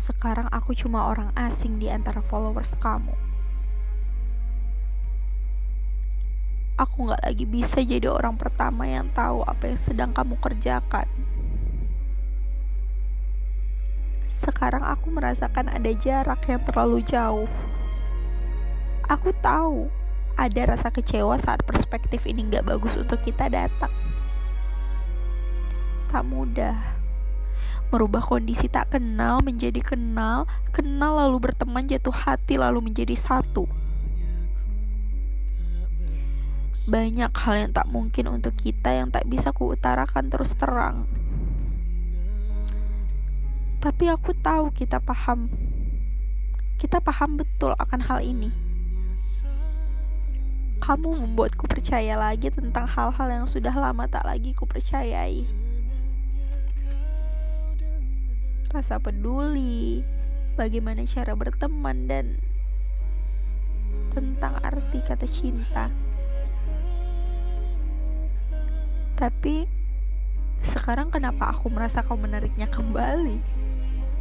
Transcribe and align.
Sekarang 0.00 0.48
aku 0.48 0.72
cuma 0.72 1.12
orang 1.12 1.28
asing 1.36 1.76
di 1.76 1.92
antara 1.92 2.24
followers 2.24 2.72
kamu. 2.80 3.12
Aku 6.80 7.12
gak 7.12 7.20
lagi 7.20 7.44
bisa 7.44 7.84
jadi 7.84 8.08
orang 8.08 8.40
pertama 8.40 8.88
yang 8.88 9.12
tahu 9.12 9.44
apa 9.44 9.68
yang 9.68 9.76
sedang 9.76 10.16
kamu 10.16 10.40
kerjakan. 10.40 11.04
Sekarang 14.24 14.80
aku 14.88 15.12
merasakan 15.12 15.68
ada 15.68 15.92
jarak 15.92 16.48
yang 16.48 16.64
terlalu 16.64 17.04
jauh. 17.04 17.50
Aku 19.04 19.36
tahu 19.44 19.92
ada 20.32 20.72
rasa 20.72 20.88
kecewa 20.88 21.36
saat 21.36 21.60
perspektif 21.68 22.24
ini 22.24 22.48
gak 22.48 22.64
bagus 22.64 22.96
untuk 22.96 23.20
kita 23.20 23.52
datang. 23.52 23.92
Tak 26.08 26.24
mudah 26.24 26.99
merubah 27.90 28.22
kondisi 28.22 28.70
tak 28.70 28.94
kenal 28.94 29.42
menjadi 29.42 29.82
kenal, 29.82 30.46
kenal 30.70 31.18
lalu 31.18 31.50
berteman 31.50 31.90
jatuh 31.90 32.14
hati 32.14 32.54
lalu 32.54 32.92
menjadi 32.92 33.18
satu. 33.18 33.66
Banyak 36.90 37.30
hal 37.34 37.54
yang 37.66 37.72
tak 37.74 37.86
mungkin 37.90 38.30
untuk 38.30 38.56
kita 38.56 38.94
yang 38.94 39.12
tak 39.12 39.26
bisa 39.26 39.52
kuutarakan 39.52 40.32
terus 40.32 40.56
terang. 40.56 41.04
Tapi 43.80 44.12
aku 44.12 44.36
tahu 44.36 44.72
kita 44.76 45.00
paham. 45.00 45.48
Kita 46.80 47.00
paham 47.00 47.36
betul 47.36 47.76
akan 47.76 48.00
hal 48.04 48.20
ini. 48.24 48.48
Kamu 50.80 51.12
membuatku 51.12 51.68
percaya 51.68 52.16
lagi 52.16 52.48
tentang 52.48 52.88
hal-hal 52.88 53.28
yang 53.28 53.46
sudah 53.46 53.72
lama 53.76 54.08
tak 54.08 54.24
lagi 54.24 54.56
kupercayai. 54.56 55.59
Rasa 58.70 59.02
peduli, 59.02 59.98
bagaimana 60.54 61.02
cara 61.02 61.34
berteman 61.34 62.06
dan 62.06 62.38
tentang 64.14 64.62
arti 64.62 65.02
kata 65.02 65.26
cinta. 65.26 65.90
Tapi 69.18 69.66
sekarang 70.62 71.10
kenapa 71.10 71.50
aku 71.50 71.66
merasa 71.66 71.98
kau 71.98 72.14
menariknya 72.14 72.70
kembali? 72.70 73.42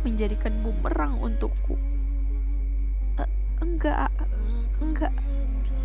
Menjadikan 0.02 0.66
bumerang 0.66 1.22
untukku. 1.22 1.78
Uh, 3.22 3.30
enggak, 3.62 4.10
enggak. 4.82 5.14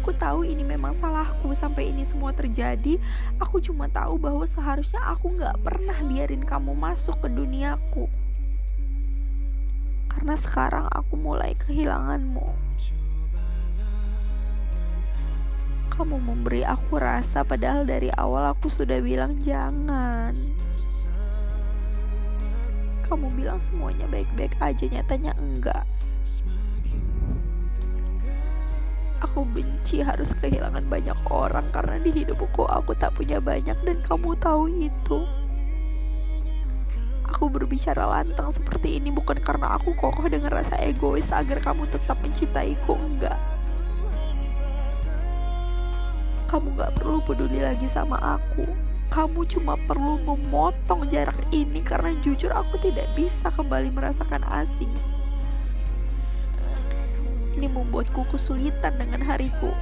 Aku 0.00 0.16
tahu 0.16 0.48
ini 0.48 0.64
memang 0.64 0.96
salahku 0.96 1.52
sampai 1.52 1.92
ini 1.92 2.08
semua 2.08 2.32
terjadi. 2.32 2.96
Aku 3.44 3.60
cuma 3.60 3.92
tahu 3.92 4.16
bahwa 4.16 4.48
seharusnya 4.48 5.04
aku 5.04 5.36
nggak 5.36 5.60
pernah 5.60 6.00
biarin 6.00 6.48
kamu 6.48 6.72
masuk 6.72 7.20
ke 7.20 7.28
duniaku. 7.28 8.23
Karena 10.24 10.40
sekarang 10.40 10.86
aku 10.88 11.20
mulai 11.20 11.52
kehilanganmu. 11.52 12.48
Kamu 15.92 16.16
memberi 16.16 16.64
aku 16.64 16.96
rasa 16.96 17.44
padahal 17.44 17.84
dari 17.84 18.08
awal 18.16 18.56
aku 18.56 18.72
sudah 18.72 19.04
bilang 19.04 19.36
jangan. 19.44 20.32
Kamu 23.04 23.36
bilang 23.36 23.60
semuanya 23.60 24.08
baik-baik 24.08 24.56
aja, 24.64 24.88
nyatanya 24.88 25.36
enggak. 25.36 25.84
Aku 29.28 29.44
benci 29.44 30.00
harus 30.00 30.32
kehilangan 30.40 30.88
banyak 30.88 31.20
orang 31.28 31.68
karena 31.68 32.00
di 32.00 32.24
hidupku 32.24 32.64
aku 32.64 32.96
tak 32.96 33.12
punya 33.12 33.44
banyak 33.44 33.76
dan 33.84 34.00
kamu 34.08 34.32
tahu 34.40 34.72
itu. 34.72 35.43
Aku 37.34 37.50
berbicara 37.50 38.06
lantang 38.06 38.54
seperti 38.54 39.02
ini 39.02 39.10
bukan 39.10 39.42
karena 39.42 39.74
aku 39.74 39.90
kokoh 39.98 40.30
dengan 40.30 40.54
rasa 40.54 40.78
egois 40.78 41.34
agar 41.34 41.58
kamu 41.58 41.90
tetap 41.90 42.14
mencintaiku, 42.22 42.94
enggak 42.94 43.36
kamu 46.54 46.70
gak 46.78 46.94
perlu 46.94 47.18
peduli 47.26 47.58
lagi 47.58 47.90
sama 47.90 48.14
aku. 48.38 48.62
Kamu 49.10 49.42
cuma 49.50 49.74
perlu 49.74 50.22
memotong 50.22 51.10
jarak 51.10 51.34
ini 51.50 51.82
karena 51.82 52.14
jujur 52.22 52.54
aku 52.54 52.78
tidak 52.78 53.10
bisa 53.18 53.50
kembali 53.50 53.90
merasakan 53.90 54.46
asing. 54.54 54.94
Ini 57.58 57.66
membuatku 57.66 58.22
kesulitan 58.30 58.94
dengan 59.02 59.26
hariku. 59.26 59.74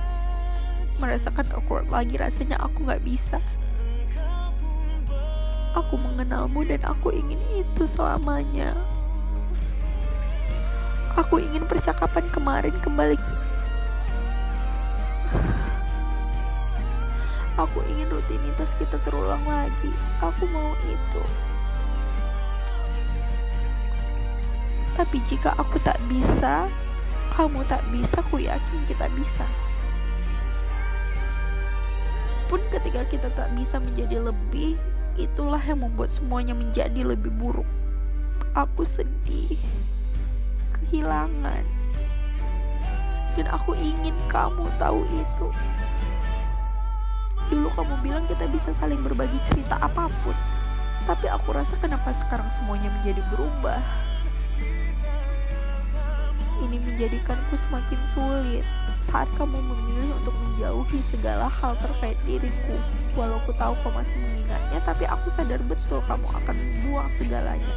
Merasakan 0.96 1.44
awkward 1.52 1.92
lagi 1.92 2.16
rasanya 2.16 2.56
aku 2.56 2.88
gak 2.88 3.04
bisa. 3.04 3.36
Aku 5.72 5.96
mengenalmu 5.96 6.68
dan 6.68 6.84
aku 6.84 7.16
ingin 7.16 7.40
itu 7.56 7.82
selamanya. 7.88 8.76
Aku 11.16 11.40
ingin 11.40 11.64
percakapan 11.64 12.24
kemarin 12.28 12.76
kembali 12.80 13.16
Aku 17.60 17.84
ingin 17.84 18.08
rutinitas 18.08 18.72
kita 18.80 18.96
terulang 19.04 19.44
lagi. 19.44 19.92
Aku 20.24 20.48
mau 20.48 20.72
itu. 20.88 21.24
Tapi 24.96 25.20
jika 25.28 25.52
aku 25.56 25.76
tak 25.80 26.00
bisa, 26.08 26.68
kamu 27.32 27.64
tak 27.68 27.80
bisa, 27.92 28.20
aku 28.24 28.40
yakin 28.40 28.80
kita 28.88 29.08
bisa. 29.12 29.44
Pun 32.48 32.60
ketika 32.68 33.04
kita 33.08 33.28
tak 33.32 33.48
bisa 33.56 33.80
menjadi 33.80 34.20
lebih, 34.20 34.76
itulah 35.16 35.60
yang 35.60 35.84
membuat 35.84 36.12
semuanya 36.12 36.56
menjadi 36.56 37.04
lebih 37.04 37.32
buruk. 37.36 37.68
Aku 38.52 38.84
sedih, 38.84 39.56
kehilangan, 40.76 41.64
dan 43.36 43.46
aku 43.48 43.72
ingin 43.76 44.12
kamu 44.28 44.68
tahu 44.76 45.00
itu. 45.08 45.48
Dulu 47.48 47.68
kamu 47.72 47.94
bilang 48.04 48.24
kita 48.28 48.48
bisa 48.48 48.72
saling 48.76 49.00
berbagi 49.00 49.40
cerita 49.44 49.76
apa 49.80 50.08
pun. 50.24 50.36
Tapi 51.08 51.26
aku 51.28 51.52
rasa 51.52 51.74
kenapa 51.80 52.14
sekarang 52.14 52.48
semuanya 52.54 52.88
menjadi 53.00 53.20
berubah. 53.32 53.80
Menjadikanku 56.82 57.54
semakin 57.54 58.00
sulit 58.06 58.66
saat 59.06 59.30
kamu 59.38 59.58
memilih 59.58 60.18
untuk 60.18 60.34
menjauhi 60.34 60.98
segala 61.10 61.46
hal 61.46 61.78
terkait 61.78 62.18
diriku. 62.26 62.76
Walau 63.14 63.38
aku 63.42 63.54
tahu 63.54 63.74
kau 63.82 63.92
masih 63.94 64.18
mengingatnya, 64.18 64.78
tapi 64.82 65.04
aku 65.06 65.30
sadar 65.34 65.62
betul 65.66 66.02
kamu 66.10 66.26
akan 66.26 66.56
membuang 66.56 67.10
segalanya. 67.14 67.74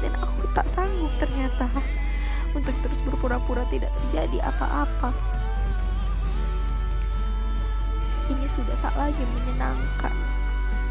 Dan 0.00 0.12
aku 0.20 0.44
tak 0.52 0.68
sanggup 0.72 1.12
ternyata 1.20 1.68
untuk 2.56 2.72
terus 2.84 3.00
berpura-pura 3.04 3.64
tidak 3.68 3.92
terjadi 4.08 4.48
apa-apa 4.48 5.12
ini 8.26 8.46
sudah 8.50 8.74
tak 8.82 8.94
lagi 8.98 9.22
menyenangkan. 9.22 10.14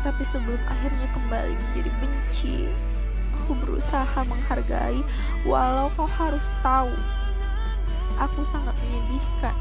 Tapi 0.05 0.23
sebelum 0.29 0.61
akhirnya 0.69 1.07
kembali 1.11 1.53
menjadi 1.53 1.91
benci, 1.99 2.57
aku 3.35 3.51
berusaha 3.59 4.19
menghargai 4.23 5.03
walau 5.43 5.91
kau 5.99 6.07
harus 6.07 6.47
tahu. 6.63 6.91
Aku 8.15 8.47
sangat 8.47 8.71
menyedihkan 8.79 9.55